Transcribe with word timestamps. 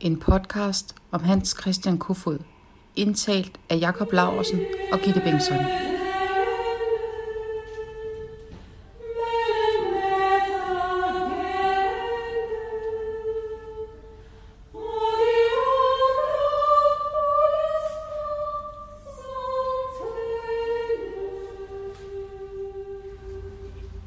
En 0.00 0.16
podcast 0.16 0.94
om 1.10 1.20
Hans 1.20 1.56
Christian 1.60 1.98
Kofod, 1.98 2.38
indtalt 2.96 3.60
af 3.68 3.80
Jakob 3.80 4.12
Laursen 4.12 4.60
og 4.92 4.98
Gitte 4.98 5.20
Bengtsson. 5.20 5.56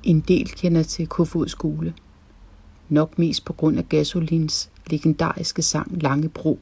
En 0.03 0.19
del 0.19 0.49
kender 0.49 0.83
til 0.83 1.07
Kofods 1.07 1.51
skole. 1.51 1.93
Nok 2.89 3.19
mest 3.19 3.45
på 3.45 3.53
grund 3.53 3.77
af 3.77 3.89
Gasolins 3.89 4.69
legendariske 4.89 5.61
sang 5.61 6.01
Lange 6.01 6.29
Bro. 6.29 6.59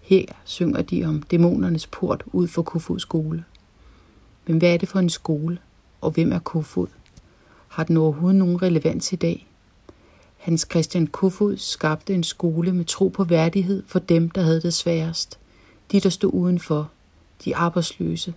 Her 0.00 0.24
synger 0.44 0.82
de 0.82 1.04
om 1.04 1.22
dæmonernes 1.22 1.86
port 1.86 2.24
ud 2.26 2.48
for 2.48 2.62
Kofod 2.62 2.98
skole. 2.98 3.44
Men 4.46 4.58
hvad 4.58 4.74
er 4.74 4.76
det 4.76 4.88
for 4.88 4.98
en 4.98 5.10
skole, 5.10 5.58
og 6.00 6.10
hvem 6.10 6.32
er 6.32 6.38
Kofod? 6.38 6.86
Har 7.68 7.84
den 7.84 7.96
overhovedet 7.96 8.38
nogen 8.38 8.62
relevans 8.62 9.12
i 9.12 9.16
dag? 9.16 9.46
Hans 10.36 10.66
Christian 10.70 11.06
Kofod 11.06 11.56
skabte 11.56 12.14
en 12.14 12.24
skole 12.24 12.72
med 12.72 12.84
tro 12.84 13.08
på 13.08 13.24
værdighed 13.24 13.82
for 13.86 13.98
dem, 13.98 14.30
der 14.30 14.42
havde 14.42 14.62
det 14.62 14.74
sværest. 14.74 15.38
De, 15.92 16.00
der 16.00 16.08
stod 16.08 16.30
udenfor. 16.34 16.90
De 17.44 17.56
arbejdsløse. 17.56 18.34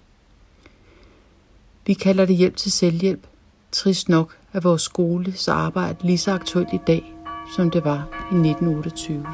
Vi 1.86 1.94
kalder 1.94 2.26
det 2.26 2.36
hjælp 2.36 2.56
til 2.56 2.72
selvhjælp. 2.72 3.28
Trist 3.72 4.10
nok 4.10 4.38
er 4.54 4.60
vores 4.60 4.82
skoles 4.82 5.48
arbejde 5.48 6.08
lige 6.08 6.18
så 6.18 6.32
aktuelt 6.32 6.74
i 6.74 6.80
dag, 6.88 7.14
som 7.56 7.72
det 7.72 7.86
var 7.86 8.08
i 8.32 8.36
1928. 8.36 9.26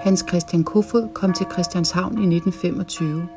Hans 0.00 0.24
Christian 0.28 0.64
Kofod 0.64 1.08
kom 1.14 1.32
til 1.32 1.46
Christianshavn 1.52 2.12
i 2.12 2.36
1925. 2.36 3.28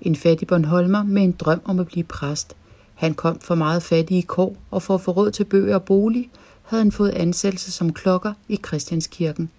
En 0.00 0.16
fattig 0.16 0.48
Bornholmer 0.48 1.02
med 1.02 1.22
en 1.22 1.32
drøm 1.32 1.60
om 1.64 1.80
at 1.80 1.86
blive 1.86 2.04
præst. 2.04 2.56
Han 2.94 3.14
kom 3.14 3.38
for 3.38 3.54
meget 3.54 3.82
fattige 3.82 4.22
kår, 4.22 4.56
og 4.70 4.82
for 4.82 4.94
at 4.94 5.00
få 5.00 5.10
råd 5.10 5.30
til 5.30 5.44
bøger 5.44 5.74
og 5.74 5.84
bolig, 5.84 6.30
havde 6.62 6.82
han 6.82 6.92
fået 6.92 7.10
ansættelse 7.10 7.72
som 7.72 7.92
klokker 7.92 8.32
i 8.48 8.60
Christianskirken. 8.66 9.50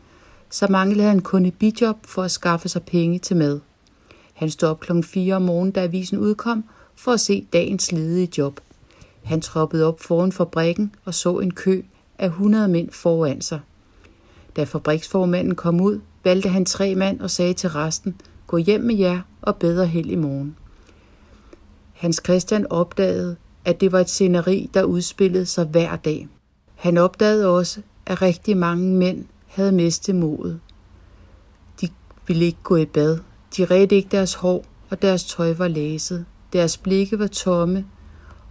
Så 0.49 0.67
manglede 0.69 1.07
han 1.07 1.19
kun 1.19 1.45
et 1.45 1.53
bidjob 1.53 1.97
for 2.05 2.23
at 2.23 2.31
skaffe 2.31 2.69
sig 2.69 2.83
penge 2.83 3.19
til 3.19 3.37
mad. 3.37 3.59
Han 4.33 4.49
stod 4.49 4.69
op 4.69 4.79
klokken 4.79 5.03
4 5.03 5.35
om 5.35 5.41
morgenen, 5.41 5.71
da 5.71 5.83
avisen 5.83 6.17
udkom, 6.17 6.63
for 6.97 7.11
at 7.11 7.19
se 7.19 7.47
dagens 7.53 7.91
ledige 7.91 8.29
job. 8.37 8.59
Han 9.23 9.41
troppede 9.41 9.85
op 9.85 9.99
foran 9.99 10.31
fabrikken 10.31 10.95
og 11.05 11.13
så 11.13 11.39
en 11.39 11.51
kø 11.51 11.81
af 12.17 12.25
100 12.25 12.67
mænd 12.67 12.91
foran 12.91 13.41
sig. 13.41 13.59
Da 14.55 14.63
fabriksformanden 14.63 15.55
kom 15.55 15.81
ud, 15.81 15.99
valgte 16.23 16.49
han 16.49 16.65
tre 16.65 16.95
mand 16.95 17.21
og 17.21 17.29
sagde 17.29 17.53
til 17.53 17.69
resten, 17.69 18.21
gå 18.47 18.57
hjem 18.57 18.81
med 18.81 18.95
jer 18.95 19.21
og 19.41 19.55
bedre 19.55 19.85
held 19.87 20.09
i 20.09 20.15
morgen. 20.15 20.55
Hans 21.93 22.21
Christian 22.25 22.67
opdagede, 22.69 23.35
at 23.65 23.81
det 23.81 23.91
var 23.91 23.99
et 23.99 24.09
sceneri, 24.09 24.69
der 24.73 24.83
udspillede 24.83 25.45
sig 25.45 25.65
hver 25.65 25.95
dag. 25.95 26.27
Han 26.75 26.97
opdagede 26.97 27.47
også, 27.47 27.81
at 28.05 28.21
rigtig 28.21 28.57
mange 28.57 28.95
mænd 28.95 29.25
havde 29.47 29.71
mistet 29.71 30.15
modet. 30.15 30.59
De 31.81 31.89
ville 32.27 32.45
ikke 32.45 32.63
gå 32.63 32.75
i 32.75 32.85
bad. 32.85 33.19
De 33.57 33.65
redte 33.65 33.95
ikke 33.95 34.09
deres 34.11 34.33
hår, 34.33 34.65
og 34.89 35.01
deres 35.01 35.23
tøj 35.23 35.53
var 35.53 35.67
læset. 35.67 36.25
Deres 36.53 36.77
blikke 36.77 37.19
var 37.19 37.27
tomme, 37.27 37.85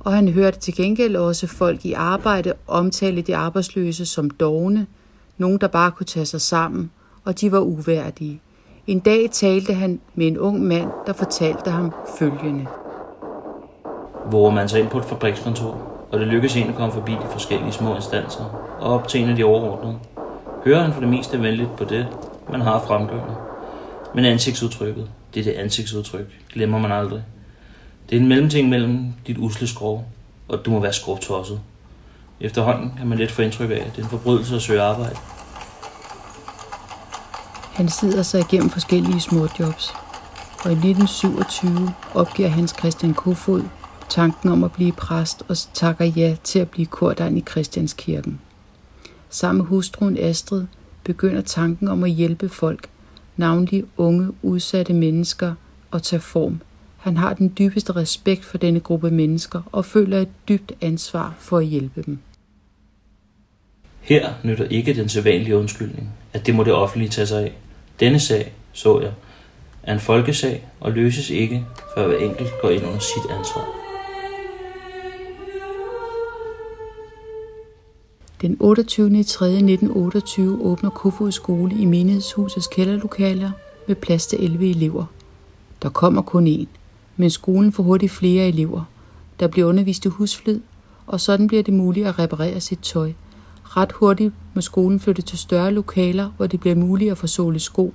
og 0.00 0.12
han 0.12 0.28
hørte 0.28 0.58
til 0.58 0.74
gengæld 0.74 1.16
også 1.16 1.46
folk 1.46 1.84
i 1.84 1.92
arbejde 1.92 2.52
omtale 2.66 3.22
de 3.22 3.36
arbejdsløse 3.36 4.06
som 4.06 4.30
dogne, 4.30 4.86
nogen 5.38 5.58
der 5.58 5.68
bare 5.68 5.90
kunne 5.90 6.06
tage 6.06 6.26
sig 6.26 6.40
sammen, 6.40 6.90
og 7.24 7.40
de 7.40 7.52
var 7.52 7.58
uværdige. 7.58 8.40
En 8.86 8.98
dag 8.98 9.28
talte 9.32 9.74
han 9.74 10.00
med 10.14 10.26
en 10.26 10.38
ung 10.38 10.62
mand, 10.62 10.90
der 11.06 11.12
fortalte 11.12 11.70
ham 11.70 11.92
følgende. 12.18 12.66
Hvor 14.28 14.50
man 14.50 14.68
sig 14.68 14.80
ind 14.80 14.88
på 14.88 14.98
et 14.98 15.04
fabrikskontor, 15.04 15.96
og 16.12 16.20
det 16.20 16.28
lykkedes 16.28 16.56
en 16.56 16.68
at 16.68 16.74
komme 16.74 16.92
forbi 16.92 17.12
de 17.12 17.26
forskellige 17.30 17.72
små 17.72 17.96
instanser 17.96 18.44
og 18.80 18.94
op 18.94 19.08
til 19.08 19.22
en 19.22 19.28
af 19.28 19.36
de 19.36 19.44
overordnede. 19.44 19.98
Hører 20.64 20.82
han 20.82 20.92
for 20.92 21.00
det 21.00 21.08
meste 21.08 21.42
venligt 21.42 21.76
på 21.76 21.84
det, 21.84 22.06
man 22.50 22.60
har 22.60 22.84
fremgørende. 22.86 23.34
Men 24.14 24.24
ansigtsudtrykket, 24.24 25.10
det 25.34 25.40
er 25.40 25.44
det 25.44 25.52
ansigtsudtryk, 25.52 26.26
glemmer 26.52 26.78
man 26.78 26.92
aldrig. 26.92 27.22
Det 28.10 28.16
er 28.16 28.20
en 28.20 28.28
mellemting 28.28 28.68
mellem 28.68 29.06
dit 29.26 29.38
usle 29.38 29.66
skrov, 29.66 30.08
og 30.48 30.64
du 30.64 30.70
må 30.70 30.80
være 30.80 30.92
skrubtosset. 30.92 31.60
Efterhånden 32.40 32.92
kan 32.98 33.06
man 33.06 33.18
let 33.18 33.30
få 33.30 33.42
indtryk 33.42 33.70
af, 33.70 33.74
at 33.74 33.92
det 33.96 33.98
er 33.98 34.02
en 34.02 34.10
forbrydelse 34.10 34.56
at 34.56 34.62
søge 34.62 34.82
arbejde. 34.82 35.16
Han 37.72 37.88
sidder 37.88 38.22
sig 38.22 38.40
igennem 38.40 38.70
forskellige 38.70 39.20
småjobs, 39.20 39.92
og 40.64 40.70
i 40.70 40.74
1927 40.74 41.94
opgiver 42.14 42.48
Hans 42.48 42.74
Christian 42.78 43.14
Kofod 43.14 43.62
tanken 44.08 44.48
om 44.48 44.64
at 44.64 44.72
blive 44.72 44.92
præst 44.92 45.42
og 45.48 45.56
takker 45.74 46.04
ja 46.04 46.36
til 46.44 46.58
at 46.58 46.70
blive 46.70 46.86
kordegn 46.86 47.36
i 47.36 47.40
Christianskirken. 47.40 48.40
Sammen 49.30 49.58
med 49.58 49.66
hustruen 49.66 50.18
Astrid 50.18 50.66
begynder 51.04 51.40
tanken 51.40 51.88
om 51.88 52.04
at 52.04 52.10
hjælpe 52.10 52.48
folk, 52.48 52.88
navnlig 53.36 53.84
unge, 53.96 54.32
udsatte 54.42 54.92
mennesker, 54.92 55.54
at 55.92 56.02
tage 56.02 56.20
form. 56.20 56.60
Han 57.06 57.16
har 57.16 57.34
den 57.34 57.52
dybeste 57.58 57.96
respekt 57.96 58.44
for 58.44 58.58
denne 58.58 58.80
gruppe 58.80 59.10
mennesker 59.10 59.62
og 59.72 59.84
føler 59.84 60.18
et 60.18 60.28
dybt 60.48 60.72
ansvar 60.80 61.34
for 61.38 61.58
at 61.58 61.66
hjælpe 61.66 62.02
dem. 62.02 62.18
Her 64.00 64.32
nytter 64.44 64.64
ikke 64.64 64.94
den 64.94 65.08
sædvanlige 65.08 65.56
undskyldning, 65.56 66.10
at 66.32 66.46
det 66.46 66.54
må 66.54 66.64
det 66.64 66.72
offentlige 66.72 67.08
tage 67.08 67.26
sig 67.26 67.42
af. 67.42 67.52
Denne 68.00 68.20
sag, 68.20 68.52
så 68.72 69.00
jeg, 69.00 69.12
er 69.82 69.94
en 69.94 70.00
folkesag 70.00 70.68
og 70.80 70.92
løses 70.92 71.30
ikke, 71.30 71.64
før 71.94 72.06
hver 72.06 72.18
enkelt 72.18 72.50
går 72.62 72.70
ind 72.70 72.84
under 72.84 72.98
sit 72.98 73.30
ansvar. 73.38 73.68
Den 78.42 78.56
28. 78.60 79.22
3. 79.22 79.46
1928 79.46 80.62
åbner 80.62 80.90
Kofod 80.90 81.32
skole 81.32 81.74
i 81.78 81.84
menighedshusets 81.84 82.66
kælderlokaler 82.66 83.50
med 83.86 83.96
plads 83.96 84.26
til 84.26 84.44
11 84.44 84.70
elever. 84.70 85.04
Der 85.82 85.88
kommer 85.88 86.22
kun 86.22 86.46
én, 86.46 86.66
men 87.16 87.30
skolen 87.30 87.72
får 87.72 87.82
hurtigt 87.82 88.12
flere 88.12 88.48
elever. 88.48 88.84
Der 89.40 89.48
bliver 89.48 89.68
undervist 89.68 90.04
i 90.04 90.08
husflid, 90.08 90.60
og 91.06 91.20
sådan 91.20 91.46
bliver 91.46 91.62
det 91.62 91.74
muligt 91.74 92.06
at 92.06 92.18
reparere 92.18 92.60
sit 92.60 92.78
tøj. 92.78 93.12
Ret 93.64 93.92
hurtigt 93.92 94.34
må 94.54 94.60
skolen 94.60 95.00
flytte 95.00 95.22
til 95.22 95.38
større 95.38 95.72
lokaler, 95.72 96.30
hvor 96.36 96.46
det 96.46 96.60
bliver 96.60 96.76
muligt 96.76 97.10
at 97.10 97.18
få 97.18 97.26
såle 97.26 97.58
sko, 97.58 97.94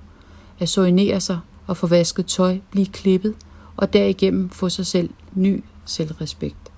at 0.60 0.70
soignere 0.70 1.22
sig 1.22 1.40
og 1.68 1.78
få 1.78 1.88
vasket 1.88 2.26
tøj, 2.26 2.60
blive 2.72 2.86
klippet 2.86 3.36
og 3.78 3.94
derigennem 3.94 4.50
få 4.50 4.70
sig 4.70 4.86
selv 4.86 5.10
ny 5.34 5.64
selvrespekt. 5.86 6.72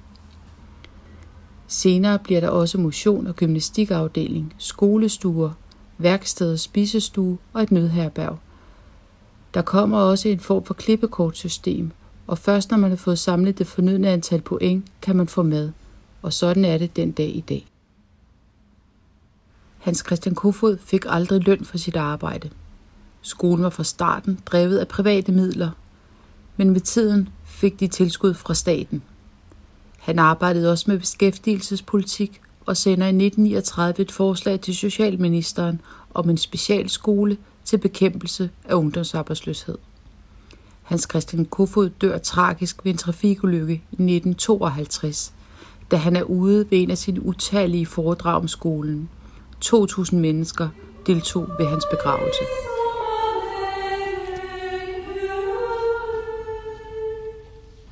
Senere 1.68 2.20
bliver 2.20 2.40
der 2.40 2.50
også 2.50 2.78
motion- 2.78 3.28
og 3.28 3.36
gymnastikafdeling, 3.36 4.54
skolestuer, 4.58 5.52
værksted 5.98 6.54
og 6.54 6.60
spisestue 6.60 7.38
og 7.54 7.64
et 7.64 7.72
nødherberg. 7.72 8.38
Der 9.54 9.62
kommer 9.62 9.98
også 9.98 10.30
en 10.30 10.40
form 10.40 10.64
for 10.64 10.74
klippekortsystem, 10.74 11.92
og 12.28 12.38
først 12.38 12.72
når 12.72 12.78
man 12.78 12.90
har 12.90 12.98
fået 12.98 13.20
samlet 13.20 13.58
det 13.58 13.68
fornødne 13.68 14.10
antal 14.10 14.42
point, 14.42 14.86
kan 15.02 15.16
man 15.16 15.28
få 15.28 15.44
med, 15.44 15.72
Og 16.22 16.34
sådan 16.34 16.66
er 16.66 16.78
det 16.78 16.96
den 16.96 17.12
dag 17.12 17.36
i 17.36 17.44
dag. 17.50 17.68
Hans 19.78 20.04
Christian 20.06 20.36
Kofod 20.36 20.78
fik 20.78 21.06
aldrig 21.10 21.46
løn 21.46 21.66
for 21.66 21.78
sit 21.78 21.96
arbejde. 21.96 22.50
Skolen 23.22 23.64
var 23.64 23.70
fra 23.70 23.84
starten 23.84 24.40
drevet 24.46 24.78
af 24.78 24.88
private 24.88 25.32
midler, 25.32 25.72
men 26.58 26.70
med 26.70 26.82
tiden 26.82 27.30
fik 27.46 27.80
de 27.80 27.88
tilskud 27.88 28.34
fra 28.34 28.54
staten– 28.54 29.04
han 30.04 30.20
arbejdede 30.20 30.72
også 30.72 30.86
med 30.88 31.00
beskæftigelsespolitik 31.00 32.42
og 32.66 32.78
sender 32.78 33.06
i 33.06 33.10
1939 33.10 34.02
et 34.02 34.12
forslag 34.12 34.60
til 34.60 34.76
Socialministeren 34.76 35.82
om 36.14 36.30
en 36.30 36.38
specialskole 36.38 37.38
til 37.64 37.78
bekæmpelse 37.78 38.50
af 38.66 38.76
ungdomsarbejdsløshed. 38.76 39.78
Hans 40.84 41.08
Christian 41.10 41.46
Kofod 41.46 41.90
dør 41.90 42.18
tragisk 42.18 42.86
ved 42.86 42.92
en 42.92 42.98
trafikulykke 42.98 43.74
i 43.74 43.78
1952, 43.78 45.34
da 45.92 45.96
han 45.96 46.16
er 46.16 46.24
ude 46.24 46.72
ved 46.72 46.82
en 46.82 46.92
af 46.92 46.98
sine 46.98 47.26
utallige 47.26 47.86
foredrag 47.86 48.36
om 48.36 48.48
skolen. 48.48 49.10
2.000 49.66 50.16
mennesker 50.16 50.70
deltog 51.08 51.48
ved 51.60 51.66
hans 51.66 51.86
begravelse. 51.92 52.44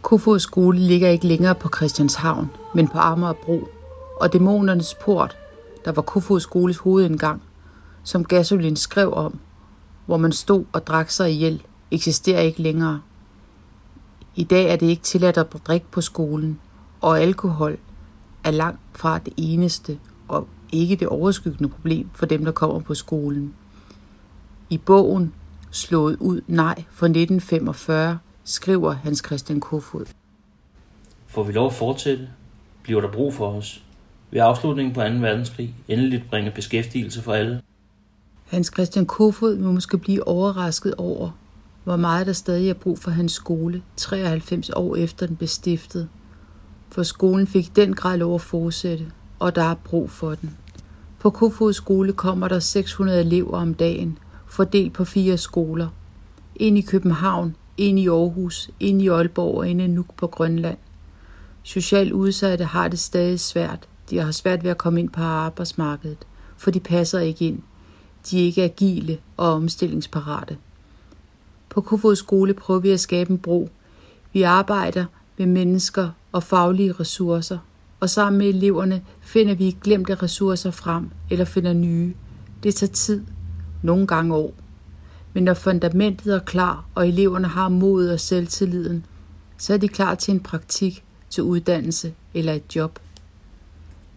Kofod 0.02 0.40
skole 0.40 0.80
ligger 0.80 1.10
ikke 1.10 1.28
længere 1.28 1.56
på 1.56 1.70
Christianshavn, 1.76 2.52
men 2.76 2.88
på 2.88 2.98
Amagerbro, 2.98 3.68
og 4.20 4.34
dæmonernes 4.34 4.96
port, 5.02 5.38
der 5.86 5.92
var 5.92 6.02
Kofod 6.02 6.40
skoles 6.40 6.78
hovedindgang, 6.78 7.42
som 8.04 8.26
Gasolin 8.26 8.76
skrev 8.76 9.14
om, 9.14 9.40
hvor 10.06 10.18
man 10.18 10.32
stod 10.32 10.66
og 10.74 10.88
drak 10.88 11.10
sig 11.10 11.32
ihjel, 11.32 11.64
eksisterer 11.92 12.42
ikke 12.42 12.62
længere. 12.62 13.02
I 14.36 14.44
dag 14.44 14.72
er 14.72 14.76
det 14.76 14.86
ikke 14.86 15.04
tilladt 15.04 15.38
at 15.38 15.48
drikke 15.68 15.86
på 15.92 16.02
skolen, 16.02 16.60
og 17.02 17.20
alkohol 17.22 17.78
er 18.44 18.52
langt 18.52 18.80
fra 18.94 19.20
det 19.20 19.34
eneste 19.38 20.00
og 20.28 20.48
ikke 20.72 20.96
det 20.96 21.08
overskyggende 21.08 21.70
problem 21.70 22.10
for 22.14 22.26
dem, 22.26 22.46
der 22.46 22.52
kommer 22.52 22.80
på 22.80 22.94
skolen. 22.94 23.54
I 24.70 24.78
bogen 24.78 25.34
Slået 25.72 26.18
ud 26.20 26.42
nej 26.48 26.76
fra 26.76 27.06
1945 27.06 28.20
skriver 28.44 28.92
Hans 28.92 29.24
Christian 29.26 29.60
Kofod. 29.60 30.06
Får 31.28 31.44
vi 31.44 31.52
lov 31.52 31.68
at 31.68 31.74
fortsætte? 31.74 32.30
Bliver 32.84 33.02
der 33.02 33.12
brug 33.12 33.34
for 33.34 33.48
os? 33.48 33.84
Ved 34.32 34.42
afslutningen 34.42 34.94
på 34.94 35.02
2. 35.02 35.08
verdenskrig 35.08 35.76
endeligt 35.88 36.30
bringe 36.30 36.52
beskæftigelse 36.52 37.22
for 37.22 37.34
alle? 37.34 37.62
Hans 38.46 38.72
Christian 38.74 39.06
Kofod 39.06 39.56
vil 39.56 39.68
måske 39.68 39.98
blive 39.98 40.28
overrasket 40.28 40.96
over, 40.96 41.32
hvor 41.84 41.96
meget 41.96 42.28
der 42.28 42.34
stadig 42.34 42.70
er 42.70 42.74
brug 42.74 43.00
for 43.00 43.12
hans 43.12 43.32
skole 43.32 43.82
93 43.98 44.70
år 44.70 44.96
efter 44.96 45.28
den 45.28 45.36
blev 45.36 45.48
stiftet. 45.48 46.10
For 46.90 47.04
skolen 47.04 47.48
fik 47.48 47.76
den 47.76 47.94
grad 47.94 48.18
lov 48.18 48.36
at 48.36 48.42
fortsætte, 48.42 49.06
og 49.40 49.56
der 49.56 49.64
er 49.64 49.76
brug 49.76 50.10
for 50.10 50.36
den. 50.36 50.58
På 51.20 51.30
Kofods 51.30 51.76
skole 51.76 52.14
kommer 52.14 52.48
der 52.48 52.60
600 52.60 53.20
elever 53.20 53.58
om 53.58 53.74
dagen, 53.74 54.18
fordelt 54.48 54.94
på 54.94 55.06
fire 55.06 55.38
skoler. 55.38 55.88
En 56.56 56.78
i 56.78 56.82
København, 56.82 57.56
en 57.78 57.98
i 57.98 58.08
Aarhus, 58.08 58.70
en 58.80 59.02
i 59.02 59.08
Aalborg 59.08 59.58
og 59.58 59.70
en 59.70 59.80
i 59.80 59.88
Nuuk 59.88 60.16
på 60.18 60.28
Grønland. 60.28 60.78
Socialt 61.64 62.12
udsatte 62.12 62.66
har 62.66 62.88
det 62.88 63.00
stadig 63.00 63.40
svært. 63.40 63.88
De 64.10 64.18
har 64.18 64.32
svært 64.32 64.64
ved 64.64 64.72
at 64.72 64.78
komme 64.78 65.00
ind 65.00 65.10
på 65.10 65.22
arbejdsmarkedet, 65.22 66.18
for 66.58 66.72
de 66.72 66.80
passer 66.80 67.20
ikke 67.20 67.48
ind. 67.48 67.62
De 68.30 68.40
er 68.40 68.44
ikke 68.44 68.64
agile 68.64 69.18
og 69.38 69.54
omstillingsparate. 69.54 70.58
På 71.72 71.82
Kofod 71.82 72.16
skole 72.16 72.54
prøver 72.54 72.80
vi 72.80 72.90
at 72.90 73.00
skabe 73.00 73.32
en 73.32 73.38
bro. 73.38 73.70
Vi 74.34 74.42
arbejder 74.42 75.06
med 75.38 75.46
mennesker 75.46 76.10
og 76.32 76.44
faglige 76.44 76.92
ressourcer, 76.92 77.58
og 78.00 78.10
sammen 78.10 78.38
med 78.38 78.48
eleverne 78.48 79.02
finder 79.22 79.54
vi 79.54 79.78
glemte 79.84 80.16
ressourcer 80.16 80.72
frem 80.72 81.10
eller 81.30 81.46
finder 81.46 81.74
nye. 81.74 82.14
Det 82.64 82.76
tager 82.76 82.92
tid, 82.92 83.24
nogle 83.84 84.08
gange 84.08 84.36
år. 84.36 84.54
Men 85.34 85.44
når 85.44 85.54
fundamentet 85.54 86.36
er 86.36 86.40
klar, 86.40 86.86
og 86.96 87.08
eleverne 87.08 87.48
har 87.48 87.70
modet 87.70 88.14
og 88.14 88.20
selvtilliden, 88.20 89.06
så 89.58 89.74
er 89.74 89.78
de 89.78 89.88
klar 89.88 90.16
til 90.16 90.34
en 90.34 90.40
praktik, 90.40 91.04
til 91.30 91.44
uddannelse 91.44 92.14
eller 92.34 92.54
et 92.54 92.76
job. 92.76 93.00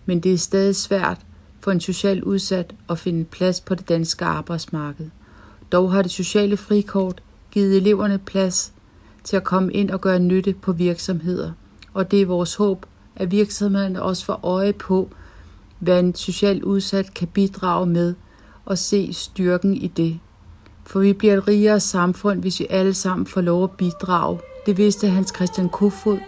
Men 0.06 0.21
det 0.21 0.33
er 0.33 0.39
stadig 0.39 0.77
svært 0.77 1.21
for 1.61 1.71
en 1.71 1.81
social 1.81 2.25
udsat 2.25 2.75
at 2.91 2.99
finde 2.99 3.25
plads 3.25 3.61
på 3.61 3.75
det 3.75 3.89
danske 3.89 4.25
arbejdsmarked. 4.25 5.11
Dog 5.73 5.93
har 5.93 6.03
det 6.03 6.11
sociale 6.11 6.56
frikort 6.56 7.23
givet 7.55 7.77
eleverne 7.77 8.19
plads 8.19 8.73
til 9.25 9.37
at 9.37 9.45
komme 9.45 9.73
ind 9.73 9.91
og 9.91 10.01
gøre 10.01 10.19
nytte 10.19 10.55
på 10.62 10.73
virksomheder. 10.73 11.53
Og 11.93 12.11
det 12.11 12.23
er 12.23 12.27
vores 12.27 12.55
håb, 12.55 12.87
at 13.17 13.31
virksomhederne 13.31 14.03
også 14.03 14.25
får 14.25 14.41
øje 14.43 14.73
på, 14.73 15.11
hvad 15.79 16.01
en 16.01 16.15
socialt 16.15 16.62
udsat 16.62 17.15
kan 17.15 17.29
bidrage 17.29 17.87
med 17.87 18.15
og 18.65 18.79
se 18.79 19.12
styrken 19.12 19.75
i 19.75 19.87
det. 19.87 20.19
For 20.87 21.01
vi 21.01 21.12
bliver 21.12 21.37
et 21.39 21.49
rigere 21.49 21.81
samfund, 21.81 22.41
hvis 22.41 22.61
vi 22.61 22.67
alle 22.71 22.95
sammen 22.95 23.27
får 23.27 23.41
lov 23.41 23.65
at 23.65 23.71
bidrage. 23.71 24.39
Det 24.67 24.79
vidste 24.79 25.09
Hans 25.09 25.33
Christian 25.37 25.69
Kofod, 25.69 26.19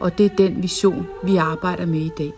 og 0.00 0.18
det 0.18 0.26
er 0.26 0.36
den 0.36 0.62
vision, 0.62 1.06
vi 1.24 1.36
arbejder 1.36 1.86
med 1.86 2.00
i 2.00 2.10
dag. 2.18 2.32